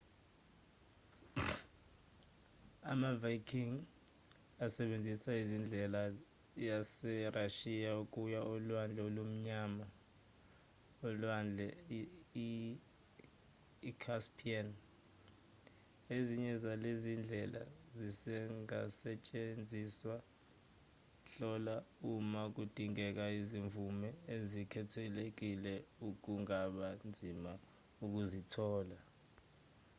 ama-viking 2.91 3.73
asebenzisa 4.65 5.31
imisele 5.43 6.01
yaserashiya 6.67 7.91
ukuya 8.03 8.39
olwandle 8.53 9.01
olumnyama 9.09 9.85
nolwandle 11.01 11.67
i-caspian 13.89 14.67
ezinye 16.15 16.53
zalezi 16.63 17.01
zindlela 17.27 17.63
zisengasetshenziswa 17.99 20.15
hlola 21.31 21.75
uma 22.11 22.43
kudingeka 22.55 23.25
izimvume 23.39 24.09
ezikhethekile 24.35 25.73
okungaba 26.07 26.87
nzima 27.09 27.51
ukuzithola 28.05 28.97